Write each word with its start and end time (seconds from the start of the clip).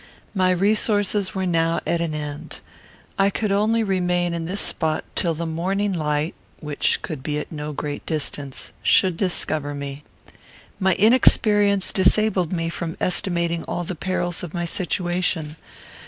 My 0.33 0.49
resources 0.49 1.35
were 1.35 1.45
now 1.45 1.79
at 1.85 2.01
an 2.01 2.15
end. 2.15 2.59
I 3.19 3.29
could 3.29 3.51
only 3.51 3.83
remain 3.83 4.33
in 4.33 4.45
this 4.45 4.59
spot 4.59 5.03
till 5.13 5.35
the 5.35 5.45
morning 5.45 5.93
light, 5.93 6.33
which 6.59 7.03
could 7.03 7.21
be 7.21 7.37
at 7.37 7.51
no 7.51 7.71
great 7.71 8.03
distance, 8.07 8.71
should 8.81 9.15
discover 9.15 9.75
me. 9.75 10.03
My 10.79 10.95
inexperience 10.95 11.93
disabled 11.93 12.51
me 12.51 12.67
from 12.67 12.97
estimating 12.99 13.63
all 13.65 13.83
the 13.83 13.93
perils 13.93 14.41
of 14.41 14.55
my 14.55 14.65
situation. 14.65 15.55